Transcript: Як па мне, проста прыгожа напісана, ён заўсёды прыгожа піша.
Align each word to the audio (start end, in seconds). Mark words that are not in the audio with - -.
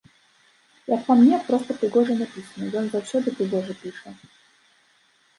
Як 0.91 1.01
па 1.09 1.13
мне, 1.19 1.37
проста 1.49 1.75
прыгожа 1.81 2.15
напісана, 2.21 2.69
ён 2.81 2.85
заўсёды 2.93 3.27
прыгожа 3.41 3.73
піша. 3.83 4.15